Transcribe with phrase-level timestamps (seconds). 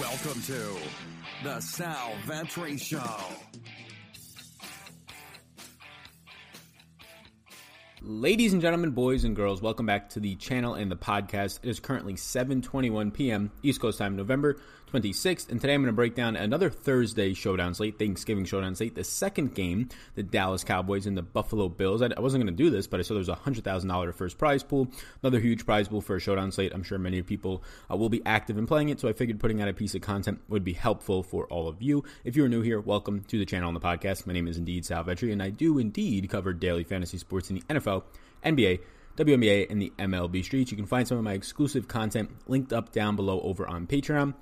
[0.00, 0.76] Welcome to
[1.42, 3.00] the Sal Vetri Show.
[8.02, 11.60] Ladies and gentlemen, boys and girls, welcome back to the channel and the podcast.
[11.62, 13.50] It is currently 7:21 p.m.
[13.62, 14.58] East Coast time, November
[14.92, 18.94] 26th, and today I'm going to break down another Thursday showdown slate, Thanksgiving showdown slate,
[18.94, 22.02] the second game, the Dallas Cowboys and the Buffalo Bills.
[22.02, 24.38] I, wasn't going to do this, but I saw there's a hundred thousand dollar first
[24.38, 24.86] prize pool,
[25.22, 26.72] another huge prize pool for a showdown slate.
[26.72, 29.60] I'm sure many people uh, will be active in playing it, so I figured putting
[29.60, 32.04] out a piece of content would be helpful for all of you.
[32.24, 34.24] If you're new here, welcome to the channel and the podcast.
[34.24, 37.56] My name is indeed Sal Vetri, and I do indeed cover daily fantasy sports in
[37.56, 38.04] the NFL,
[38.44, 38.80] NBA.
[39.16, 40.70] WNBA and the MLB streets.
[40.70, 44.34] You can find some of my exclusive content linked up down below over on Patreon.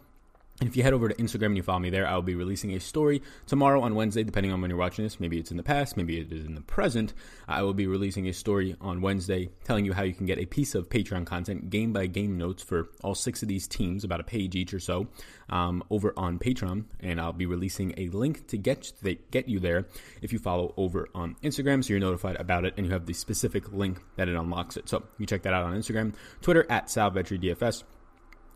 [0.61, 2.37] And if you head over to Instagram and you follow me there, I will be
[2.37, 5.19] releasing a story tomorrow on Wednesday, depending on when you're watching this.
[5.19, 7.13] Maybe it's in the past, maybe it is in the present.
[7.49, 10.47] I will be releasing a story on Wednesday telling you how you can get a
[10.47, 14.21] piece of Patreon content, game by game notes for all six of these teams, about
[14.21, 15.09] a page each or so,
[15.51, 16.85] um, over on Patreon.
[17.01, 18.93] And I'll be releasing a link to get
[19.33, 19.87] get you there
[20.23, 23.13] if you follow over on Instagram, so you're notified about it and you have the
[23.13, 24.89] specific link that it unlocks it.
[24.89, 27.83] So you check that out on Instagram, Twitter at SalVetriDFS.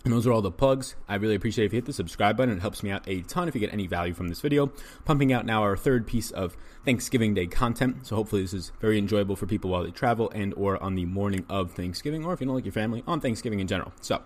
[0.04, 0.94] And those are all the plugs.
[1.08, 2.56] I really appreciate if you hit the subscribe button.
[2.56, 4.72] It helps me out a ton if you get any value from this video.
[5.04, 8.06] Pumping out now our third piece of Thanksgiving Day content.
[8.06, 11.04] So hopefully this is very enjoyable for people while they travel and or on the
[11.04, 13.92] morning of Thanksgiving or if you don't like your family on Thanksgiving in general.
[14.00, 14.22] So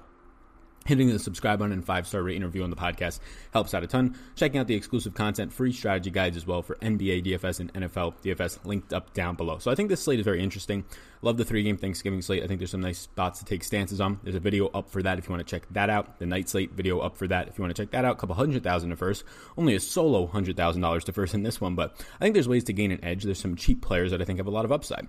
[0.85, 3.21] Hitting the subscribe button and five star rating review on the podcast
[3.53, 4.17] helps out a ton.
[4.35, 8.15] Checking out the exclusive content, free strategy guides as well for NBA, DFS, and NFL
[8.25, 9.59] DFS linked up down below.
[9.59, 10.85] So I think this slate is very interesting.
[11.25, 12.43] Love the three game Thanksgiving slate.
[12.43, 14.19] I think there's some nice spots to take stances on.
[14.25, 16.19] There's a video up for that if you want to check that out.
[16.19, 18.17] The night slate video up for that if you want to check that out.
[18.17, 19.23] A couple hundred thousand to first.
[19.57, 22.49] Only a solo hundred thousand dollars to first in this one, but I think there's
[22.49, 23.23] ways to gain an edge.
[23.23, 25.07] There's some cheap players that I think have a lot of upside.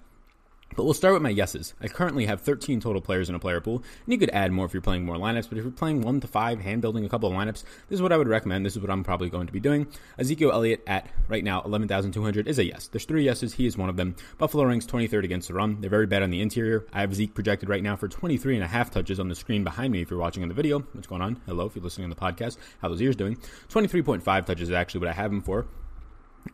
[0.75, 1.73] But we'll start with my yeses.
[1.81, 4.65] I currently have 13 total players in a player pool, and you could add more
[4.65, 5.49] if you're playing more lineups.
[5.49, 8.01] But if you're playing one to five, hand building a couple of lineups, this is
[8.01, 8.65] what I would recommend.
[8.65, 9.87] This is what I'm probably going to be doing.
[10.17, 12.87] Ezekiel Elliott at right now 11,200 is a yes.
[12.87, 13.53] There's three yeses.
[13.53, 14.15] He is one of them.
[14.37, 15.79] Buffalo ranks 23rd against the run.
[15.79, 16.85] They're very bad on the interior.
[16.91, 19.63] I have Zeke projected right now for 23 and a half touches on the screen
[19.63, 20.01] behind me.
[20.01, 21.39] If you're watching on the video, what's going on?
[21.45, 21.67] Hello.
[21.67, 23.37] If you're listening on the podcast, how those ears doing?
[23.69, 25.67] 23.5 touches is actually what I have him for.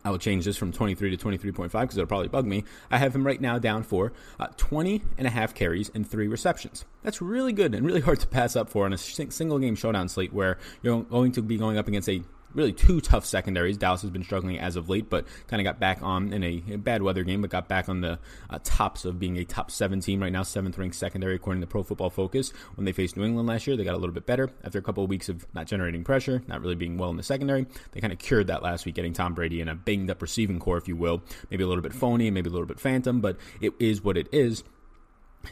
[0.03, 2.63] I will change this from 23 to 23.5 because it'll probably bug me.
[2.89, 6.27] I have him right now down for uh, 20 and a half carries and three
[6.27, 6.85] receptions.
[7.03, 10.09] That's really good and really hard to pass up for on a single game showdown
[10.09, 12.23] slate where you're going to be going up against a
[12.53, 13.77] really two tough secondaries.
[13.77, 16.59] Dallas has been struggling as of late, but kind of got back on in a,
[16.77, 19.99] bad weather game, but got back on the uh, tops of being a top seven
[19.99, 22.51] team right now, seventh ranked secondary according to Pro Football Focus.
[22.75, 24.81] When they faced New England last year, they got a little bit better after a
[24.81, 27.65] couple of weeks of not generating pressure, not really being well in the secondary.
[27.91, 30.59] They kind of cured that last week, getting Tom Brady in a banged up receiving
[30.59, 31.21] corps, if you will,
[31.51, 34.27] maybe a little bit phony, maybe a little bit phantom, but it is what it
[34.31, 34.63] is.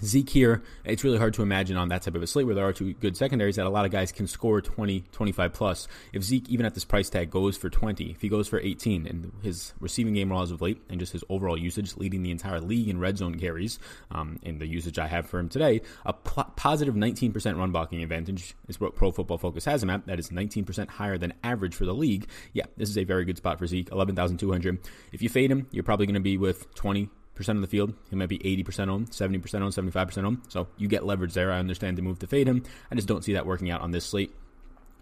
[0.04, 2.68] Zeke here, it's really hard to imagine on that type of a slate where there
[2.68, 5.88] are two good secondaries that a lot of guys can score 20, 25 plus.
[6.14, 9.08] If Zeke, even at this price tag, goes for 20, if he goes for 18,
[9.08, 12.60] and his receiving game as of late, and just his overall usage, leading the entire
[12.60, 13.80] league in red zone carries,
[14.12, 18.56] um, in the usage I have for him today, a positive 19% run blocking advantage
[18.68, 20.06] is what Pro Football Focus has him at.
[20.06, 22.28] That is 19% higher than average for the league.
[22.54, 24.80] Yeah, this is a very good spot for Zeke, 11,200.
[25.12, 27.94] If you fade him, you're probably going to be with 20, percent of the field.
[28.10, 30.40] He might be 80% owned, 70% owned, 75% owned.
[30.50, 31.52] So you get leverage there.
[31.52, 32.64] I understand the move to fade him.
[32.92, 34.36] I just don't see that working out on this slate.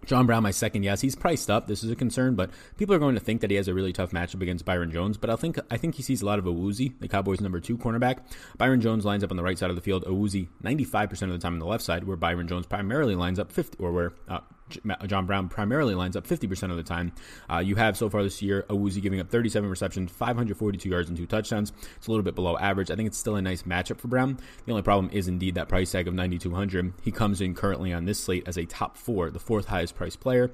[0.04, 1.66] John Brown, my second yes, he's priced up.
[1.66, 3.92] This is a concern, but people are going to think that he has a really
[3.92, 5.16] tough matchup against Byron Jones.
[5.16, 7.76] But I think I think he sees a lot of Awuzie, the Cowboys' number two
[7.76, 8.18] cornerback.
[8.56, 10.04] Byron Jones lines up on the right side of the field.
[10.04, 13.50] Awuzie 95% of the time on the left side, where Byron Jones primarily lines up
[13.50, 14.40] 50, or where uh,
[15.06, 17.12] John Brown primarily lines up 50% of the time.
[17.50, 21.16] Uh, you have so far this year Awuzie giving up 37 receptions, 542 yards, and
[21.16, 21.72] two touchdowns.
[21.96, 22.90] It's a little bit below average.
[22.90, 24.38] I think it's still a nice matchup for Brown.
[24.64, 26.92] The only problem is indeed that price tag of 9,200.
[27.02, 30.20] He comes in currently on this slate as a top four, the fourth highest priced
[30.20, 30.50] player.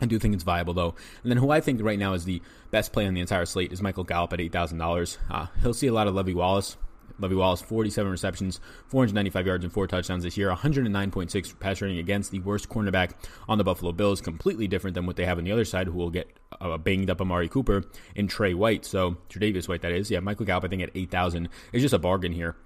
[0.00, 0.94] I do think it's viable though.
[1.22, 2.42] And then who I think right now is the
[2.72, 5.18] best play on the entire slate is Michael Gallup at eight thousand uh, dollars.
[5.62, 6.76] He'll see a lot of Levi Wallace.
[7.22, 10.50] Levi Wallace, 47 receptions, 495 yards, and four touchdowns this year.
[10.50, 13.12] 109.6 pass rating against the worst cornerback
[13.48, 14.20] on the Buffalo Bills.
[14.20, 16.30] Completely different than what they have on the other side, who will get
[16.60, 17.84] a banged up Amari Cooper
[18.16, 18.84] and Trey White.
[18.84, 20.10] So, Tre'Davious White, that is.
[20.10, 22.56] Yeah, Michael Gallup, I think, at 8,000 is just a bargain here.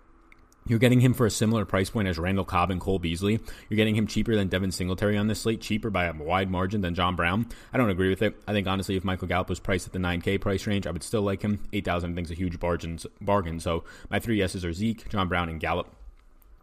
[0.69, 3.39] You're getting him for a similar price point as Randall Cobb and Cole Beasley.
[3.69, 6.81] You're getting him cheaper than Devin Singletary on this slate, cheaper by a wide margin
[6.81, 7.47] than John Brown.
[7.73, 8.35] I don't agree with it.
[8.49, 11.05] I think honestly, if Michael Gallup was priced at the 9K price range, I would
[11.05, 11.61] still like him.
[11.73, 12.99] 8,000 I a huge bargain.
[13.21, 13.61] Bargain.
[13.61, 15.96] So my three yeses are Zeke, John Brown, and Gallup.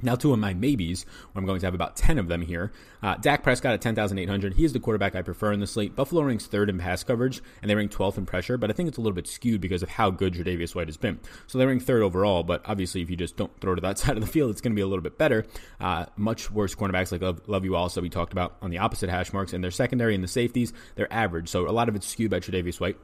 [0.03, 2.71] Now, two of my maybes, where I'm going to have about 10 of them here.
[3.01, 4.53] Uh, Dak Prescott at 10,800.
[4.53, 5.95] He is the quarterback I prefer in the slate.
[5.95, 8.89] Buffalo ranks third in pass coverage, and they rank 12th in pressure, but I think
[8.89, 11.19] it's a little bit skewed because of how good Tre'Davious White has been.
[11.47, 14.17] So they rank third overall, but obviously, if you just don't throw to that side
[14.17, 15.45] of the field, it's going to be a little bit better.
[15.79, 19.09] Uh, much worse cornerbacks like Love, Love You also we talked about on the opposite
[19.09, 21.49] hash marks, and their secondary and the safeties, they're average.
[21.49, 22.97] So a lot of it's skewed by Tre'Davious White.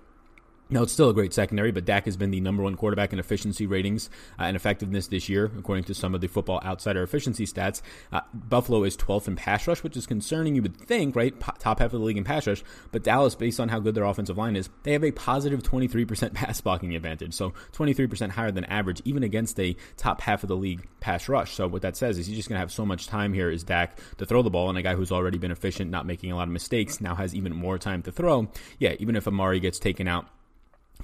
[0.72, 3.18] No, it's still a great secondary, but Dak has been the number one quarterback in
[3.18, 4.08] efficiency ratings
[4.38, 7.82] uh, and effectiveness this year, according to some of the Football Outsider efficiency stats.
[8.12, 11.34] Uh, Buffalo is 12th in pass rush, which is concerning, you would think, right?
[11.58, 12.64] Top half of the league in pass rush.
[12.92, 16.34] But Dallas, based on how good their offensive line is, they have a positive 23%
[16.36, 17.34] pass blocking advantage.
[17.34, 21.56] So 23% higher than average, even against a top half of the league pass rush.
[21.56, 23.64] So what that says is he's just going to have so much time here is
[23.64, 26.36] Dak to throw the ball, and a guy who's already been efficient, not making a
[26.36, 28.52] lot of mistakes, now has even more time to throw.
[28.78, 30.28] Yeah, even if Amari gets taken out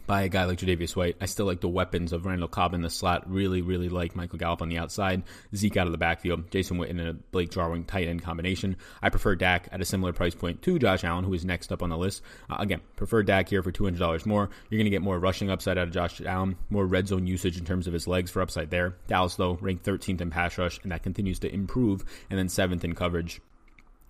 [0.07, 1.17] by a guy like Tre'Davious White.
[1.19, 3.29] I still like the weapons of Randall Cobb in the slot.
[3.29, 5.23] Really, really like Michael Gallup on the outside,
[5.55, 8.75] Zeke out of the backfield, Jason Witten and a Blake Jarwin tight end combination.
[9.01, 11.83] I prefer Dak at a similar price point to Josh Allen, who is next up
[11.83, 12.21] on the list.
[12.49, 14.49] Uh, again, prefer Dak here for $200 more.
[14.69, 17.57] You're going to get more rushing upside out of Josh Allen, more red zone usage
[17.57, 18.95] in terms of his legs for upside there.
[19.07, 22.83] Dallas, though, ranked 13th in pass rush, and that continues to improve, and then 7th
[22.83, 23.41] in coverage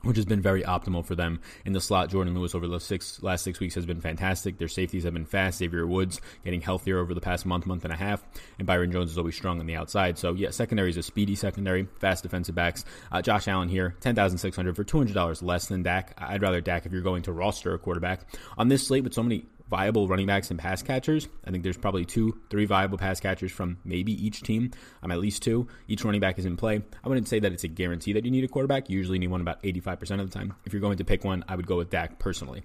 [0.05, 2.09] which has been very optimal for them in the slot.
[2.09, 4.57] Jourdan Lewis over the six last six weeks has been fantastic.
[4.57, 5.59] Their safeties have been fast.
[5.59, 8.23] Xavier Woods getting healthier over the past month, month and a half,
[8.57, 10.17] and Byron Jones is always strong on the outside.
[10.17, 12.85] So yeah, secondary is a speedy secondary, fast defensive backs.
[13.11, 16.13] Uh, Josh Allen here, ten thousand six hundred for two hundred dollars less than Dak.
[16.17, 18.21] I'd rather Dak if you're going to roster a quarterback
[18.57, 21.27] on this slate with so many viable running backs and pass catchers.
[21.45, 24.71] I think there's probably two, three viable pass catchers from maybe each team.
[25.01, 25.67] I'm at least two.
[25.87, 26.81] Each running back is in play.
[27.03, 28.89] I wouldn't say that it's a guarantee that you need a quarterback.
[28.89, 30.53] You usually need one about 85% of the time.
[30.65, 32.63] If you're going to pick one, I would go with Dak personally.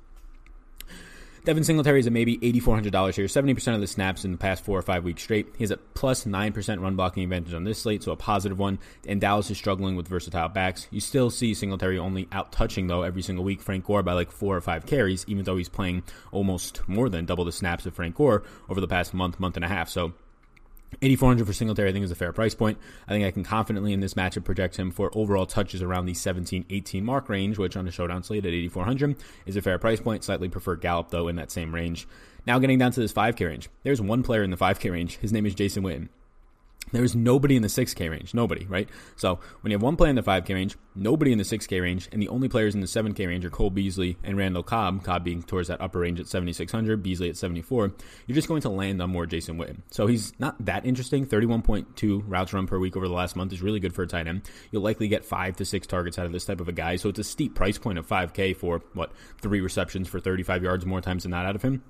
[1.44, 4.78] Devin Singletary is at maybe $8,400 here, 70% of the snaps in the past four
[4.78, 5.48] or five weeks straight.
[5.56, 8.78] He has a plus 9% run blocking advantage on this slate, so a positive one.
[9.06, 10.86] And Dallas is struggling with versatile backs.
[10.90, 14.30] You still see Singletary only out touching, though, every single week Frank Gore by like
[14.30, 17.94] four or five carries, even though he's playing almost more than double the snaps of
[17.94, 19.88] Frank Gore over the past month, month and a half.
[19.88, 20.12] So
[21.02, 22.78] 8400 for Singletary, I think, is a fair price point.
[23.06, 26.14] I think I can confidently in this matchup project him for overall touches around the
[26.14, 29.16] 17 18 mark range, which on a showdown slate at 8400
[29.46, 30.24] is a fair price point.
[30.24, 32.06] Slightly prefer Gallup, though, in that same range.
[32.46, 33.70] Now getting down to this 5K range.
[33.82, 35.18] There's one player in the 5K range.
[35.18, 36.08] His name is Jason Witten.
[36.92, 38.34] There's nobody in the 6K range.
[38.34, 38.88] Nobody, right?
[39.16, 42.08] So when you have one player in the 5K range, nobody in the 6K range,
[42.10, 45.24] and the only players in the 7K range are Cole Beasley and Randall Cobb, Cobb
[45.24, 47.92] being towards that upper range at 7,600, Beasley at 74,
[48.26, 49.82] you're just going to land on more Jason Witten.
[49.90, 51.26] So he's not that interesting.
[51.26, 54.26] 31.2 routes run per week over the last month is really good for a tight
[54.26, 54.42] end.
[54.72, 56.96] You'll likely get five to six targets out of this type of a guy.
[56.96, 60.84] So it's a steep price point of 5K for, what, three receptions for 35 yards
[60.84, 61.84] more times than that out of him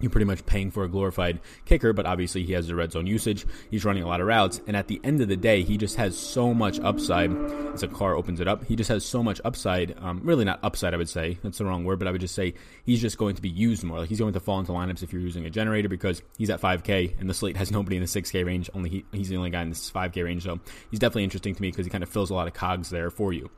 [0.00, 3.06] you're pretty much paying for a glorified kicker, but obviously he has the red zone
[3.06, 3.46] usage.
[3.70, 5.96] He's running a lot of routes, and at the end of the day, he just
[5.96, 7.34] has so much upside.
[7.72, 9.96] As a car opens it up, he just has so much upside.
[9.98, 11.38] Um, really, not upside, I would say.
[11.42, 12.54] That's the wrong word, but I would just say
[12.84, 13.98] he's just going to be used more.
[14.00, 16.60] Like he's going to fall into lineups if you're using a generator because he's at
[16.60, 18.68] 5K, and the slate has nobody in the 6K range.
[18.74, 20.60] Only he, he's the only guy in this 5K range, so
[20.90, 23.10] he's definitely interesting to me because he kind of fills a lot of cogs there
[23.10, 23.50] for you.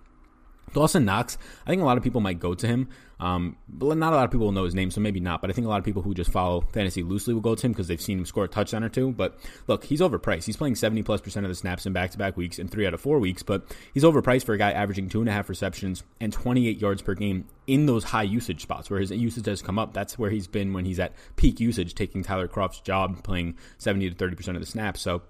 [0.72, 2.88] Dawson Knox, I think a lot of people might go to him.
[3.20, 5.40] Um, but not a lot of people will know his name, so maybe not.
[5.40, 7.66] But I think a lot of people who just follow fantasy loosely will go to
[7.66, 9.12] him because they've seen him score a touchdown or two.
[9.12, 10.44] But look, he's overpriced.
[10.44, 12.86] He's playing 70 plus percent of the snaps in back to back weeks and three
[12.86, 15.48] out of four weeks, but he's overpriced for a guy averaging two and a half
[15.48, 19.62] receptions and 28 yards per game in those high usage spots where his usage has
[19.62, 19.92] come up.
[19.92, 24.10] That's where he's been when he's at peak usage, taking Tyler Kroft's job, playing 70
[24.10, 25.00] to 30 percent of the snaps.
[25.00, 25.22] So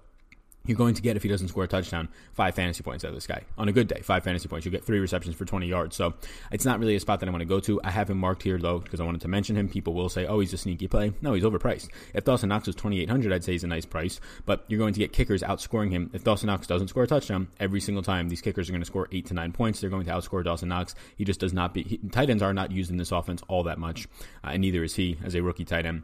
[0.65, 3.15] you're going to get, if he doesn't score a touchdown, five fantasy points out of
[3.15, 3.41] this guy.
[3.57, 4.65] On a good day, five fantasy points.
[4.65, 5.95] You get three receptions for 20 yards.
[5.95, 6.13] So
[6.51, 7.81] it's not really a spot that I want to go to.
[7.83, 9.69] I have him marked here, though, because I wanted to mention him.
[9.69, 11.13] People will say, oh, he's a sneaky play.
[11.21, 11.89] No, he's overpriced.
[12.13, 14.19] If Dawson Knox was 2,800, I'd say he's a nice price.
[14.45, 16.09] But you're going to get kickers outscoring him.
[16.13, 18.85] If Dawson Knox doesn't score a touchdown, every single time these kickers are going to
[18.85, 19.81] score eight to nine points.
[19.81, 20.93] They're going to outscore Dawson Knox.
[21.15, 21.83] He just does not be.
[21.83, 24.07] He, tight ends are not used in this offense all that much,
[24.43, 26.03] uh, and neither is he as a rookie tight end.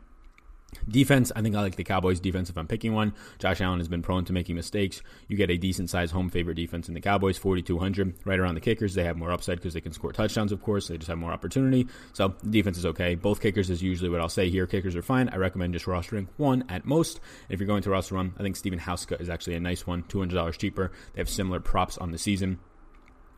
[0.87, 3.13] Defense, I think I like the Cowboys defense if I'm picking one.
[3.39, 5.01] Josh Allen has been prone to making mistakes.
[5.27, 8.15] You get a decent sized home favorite defense in the Cowboys, 4,200.
[8.25, 10.87] Right around the kickers, they have more upside because they can score touchdowns, of course.
[10.87, 11.87] They just have more opportunity.
[12.13, 13.15] So the defense is okay.
[13.15, 14.67] Both kickers is usually what I'll say here.
[14.67, 15.29] Kickers are fine.
[15.29, 17.19] I recommend just rostering one at most.
[17.49, 20.03] If you're going to roster one, I think Stephen Hauschka is actually a nice one,
[20.03, 20.91] $200 cheaper.
[21.13, 22.59] They have similar props on the season.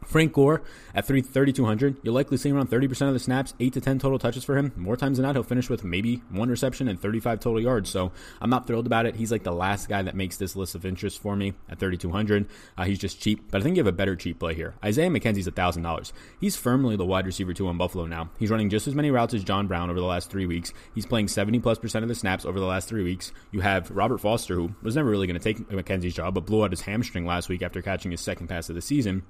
[0.05, 0.61] Frank Gore
[0.95, 1.97] at 3,200.
[2.01, 4.71] You'll likely see around 30% of the snaps, 8 to 10 total touches for him.
[4.75, 7.89] More times than not, he'll finish with maybe one reception and 35 total yards.
[7.89, 8.11] So
[8.41, 9.15] I'm not thrilled about it.
[9.15, 12.47] He's like the last guy that makes this list of interest for me at 3,200.
[12.77, 14.75] Uh, he's just cheap, but I think you have a better cheap play here.
[14.83, 16.11] Isaiah McKenzie's $1,000.
[16.39, 18.29] He's firmly the wide receiver two on Buffalo now.
[18.39, 20.73] He's running just as many routes as John Brown over the last three weeks.
[20.95, 23.31] He's playing 70 plus percent of the snaps over the last three weeks.
[23.51, 26.63] You have Robert Foster, who was never really going to take McKenzie's job, but blew
[26.63, 29.23] out his hamstring last week after catching his second pass of the season.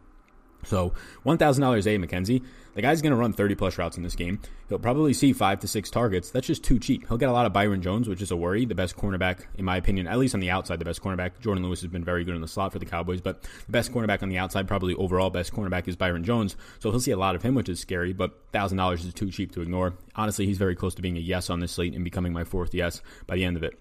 [0.64, 2.44] So one thousand dollars a McKenzie.
[2.74, 4.40] The guy's going to run thirty plus routes in this game.
[4.70, 6.30] He'll probably see five to six targets.
[6.30, 7.08] That's just too cheap.
[7.08, 8.66] He'll get a lot of Byron Jones, which is a worry.
[8.66, 11.32] The best cornerback, in my opinion, at least on the outside, the best cornerback.
[11.42, 13.92] Jourdan Lewis has been very good in the slot for the Cowboys, but the best
[13.92, 16.56] cornerback on the outside, probably overall best cornerback, is Byron Jones.
[16.78, 18.14] So he'll see a lot of him, which is scary.
[18.14, 19.96] But thousand dollars is too cheap to ignore.
[20.16, 22.76] Honestly, he's very close to being a yes on this slate and becoming my fourth
[22.76, 23.80] yes by the end of it.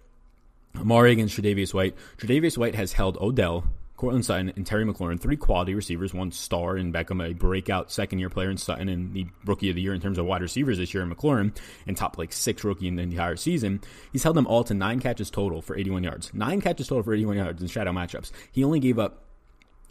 [0.74, 1.96] Amari against Tre'Davious White.
[2.16, 3.64] Tre'Davious White has held Odell
[3.96, 8.18] Courtland Sutton and Terry McLaurin, three quality receivers, one star in Beckham, a breakout second
[8.18, 10.78] year player in Sutton, and the rookie of the year in terms of wide receivers
[10.78, 13.80] this year in McLaurin, and top like six rookie in the entire season.
[14.12, 16.32] He's held them all to nine catches total for 81 yards.
[16.34, 18.32] Nine catches total for 81 yards in shadow matchups.
[18.52, 19.25] He only gave up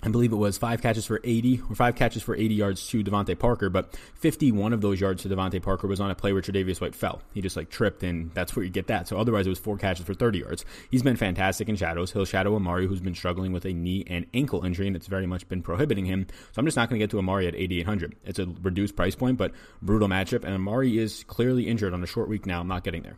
[0.06, 3.04] I believe it was five catches for 80 or five catches for 80 yards to
[3.04, 6.44] DeVante Parker, but 51 of those yards to DeVante Parker was on a play where
[6.44, 7.24] Tre'Davious White fell.
[7.34, 9.08] He just like tripped, and that's where you get that.
[9.08, 10.64] So otherwise, it was four catches for 30 yards.
[10.92, 12.12] He's been fantastic in shadows.
[12.12, 15.26] He'll shadow Amari, who's been struggling with a knee and ankle injury, and it's very
[15.26, 16.28] much been prohibiting him.
[16.52, 18.16] So I'm just not going to get to Amari at 8,800.
[18.26, 22.08] It's a reduced price point, but brutal matchup, and Amari is clearly injured on a
[22.08, 22.62] short week now.
[22.62, 23.18] I'm not getting there.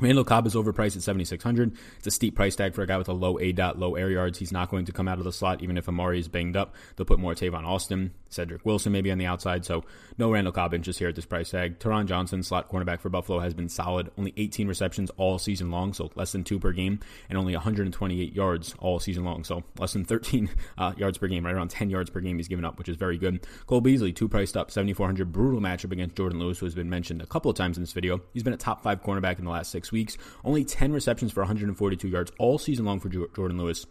[0.00, 3.08] Randall Cobb is overpriced at 7600 It's a steep price tag for a guy with
[3.08, 4.38] a low aDOT, low air yards.
[4.38, 6.74] He's not going to come out of the slot, even if Amari is banged up.
[6.96, 9.64] They'll put more Tavon Austin, Cedric Wilson maybe on the outside.
[9.64, 9.84] So
[10.18, 11.78] no Randall Cobb interest here at this price tag.
[11.78, 14.10] Taron Johnson, slot cornerback for Buffalo, has been solid.
[14.18, 16.98] Only 18 receptions all season long, so less than two per game,
[17.28, 19.44] and only 128 yards all season long.
[19.44, 22.48] So less than 13 uh, yards per game, right around 10 yards per game he's
[22.48, 23.46] given up, which is very good.
[23.66, 27.22] Cole Beasley, two priced up, 7400 brutal matchup against Jourdan Lewis, who has been mentioned
[27.22, 28.20] a couple of times in this video.
[28.32, 30.16] He's been a top five cornerback in the last six weeks.
[30.44, 33.86] Only 10 receptions for 142 yards all season long for Jourdan Lewis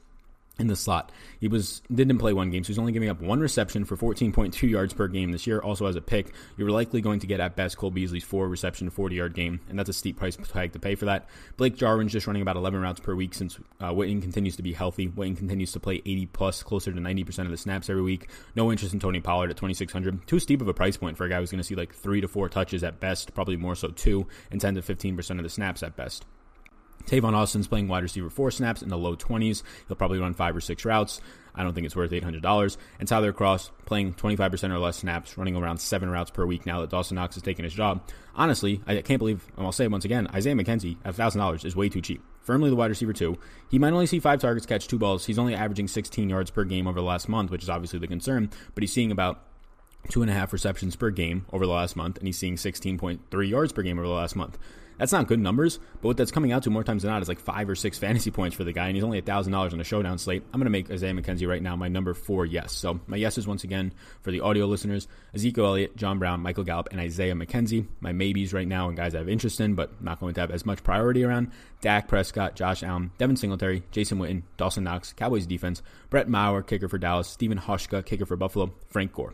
[0.59, 1.11] in the slot.
[1.39, 4.69] He was didn't play one game, so he's only giving up one reception for 14.2
[4.69, 5.59] yards per game this year.
[5.59, 6.33] Also has a pick.
[6.57, 9.79] You're likely going to get at best Cole Beasley's four reception, 40 yard game, and
[9.79, 11.27] that's a steep price tag to pay for that.
[11.57, 14.73] Blake Jarwin's just running about 11 routes per week since uh, Witten continues to be
[14.73, 15.07] healthy.
[15.07, 18.29] Witten continues to play 80 plus, closer to 90% of the snaps every week.
[18.55, 20.27] No interest in Tony Pollard at 2600.
[20.27, 22.21] Too steep of a price point for a guy who's going to see like three
[22.21, 25.49] to four touches at best, probably more so two, and 10 to 15% of the
[25.49, 26.25] snaps at best.
[27.07, 29.63] Tavon Austin's playing wide receiver four snaps in the low 20s.
[29.87, 31.21] He'll probably run five or six routes.
[31.55, 32.77] I don't think it's worth $800.
[32.99, 36.81] And Tyler Kroft playing 25% or less snaps, running around seven routes per week now
[36.81, 38.01] that Dawson Knox has taken his job.
[38.35, 41.75] Honestly, I can't believe, and I'll say it once again, Isaiah McKenzie at $1,000 is
[41.75, 42.23] way too cheap.
[42.41, 43.37] Firmly the wide receiver two.
[43.69, 45.25] He might only see five targets, catch two balls.
[45.25, 48.07] He's only averaging 16 yards per game over the last month, which is obviously the
[48.07, 49.43] concern, but he's seeing about
[50.09, 53.49] two and a half receptions per game over the last month, and he's seeing 16.3
[53.49, 54.57] yards per game over the last month.
[54.97, 57.27] That's not good numbers, but what that's coming out to more times than not is
[57.27, 59.83] like five or six fantasy points for the guy, and he's only $1,000 on a
[59.83, 60.43] showdown slate.
[60.53, 62.71] I'm going to make Isaiah McKenzie right now my number four yes.
[62.73, 66.89] So my yeses, once again, for the audio listeners Ezekiel Elliott, John Brown, Michael Gallup,
[66.91, 67.87] and Isaiah McKenzie.
[67.99, 70.51] My maybes right now, and guys I have interest in, but not going to have
[70.51, 75.45] as much priority around Dak Prescott, Josh Allen, Devin Singletary, Jason Witten, Dawson Knox, Cowboys
[75.45, 79.33] defense, Brett Maher, kicker for Dallas, Stephen Hauschka, kicker for Buffalo, Frank Gore.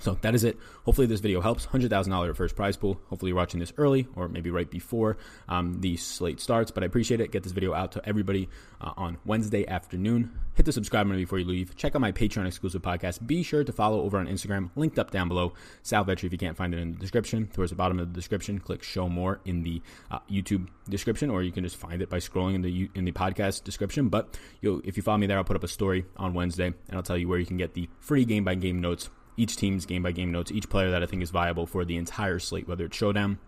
[0.00, 0.58] So that is it.
[0.84, 1.66] Hopefully this video helps.
[1.66, 3.00] $100,000 first prize pool.
[3.08, 5.16] Hopefully you're watching this early or maybe right before
[5.48, 6.70] um, the slate starts.
[6.70, 7.32] But I appreciate it.
[7.32, 8.48] Get this video out to everybody
[8.80, 10.38] uh, on Wednesday afternoon.
[10.54, 11.76] Hit the subscribe button before you leave.
[11.76, 13.26] Check out my Patreon exclusive podcast.
[13.26, 15.52] Be sure to follow over on Instagram, linked up down below.
[15.82, 17.48] Sal Vetri, if you can't find it in the description.
[17.48, 21.42] Towards the bottom of the description, click show more in the uh, YouTube description, or
[21.42, 24.08] you can just find it by scrolling in the in the podcast description.
[24.08, 27.02] But if you follow me there, I'll put up a story on Wednesday and I'll
[27.02, 30.02] tell you where you can get the free game by game notes each team's game
[30.02, 32.84] by game notes, each player that I think is viable for the entire slate, whether
[32.84, 33.38] it's Showdown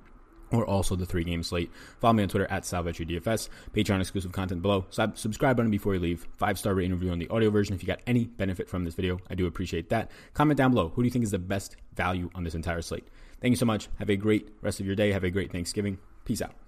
[0.50, 1.70] or also the three game slate.
[2.00, 3.48] Follow me on Twitter at DFS.
[3.72, 4.86] Patreon exclusive content below.
[4.90, 6.26] Sub- subscribe button before you leave.
[6.36, 7.74] Five star rate interview on the audio version.
[7.74, 10.10] If you got any benefit from this video, I do appreciate that.
[10.34, 10.90] Comment down below.
[10.90, 13.06] Who do you think is the best value on this entire slate?
[13.40, 13.88] Thank you so much.
[13.98, 15.12] Have a great rest of your day.
[15.12, 15.98] Have a great Thanksgiving.
[16.24, 16.67] Peace out.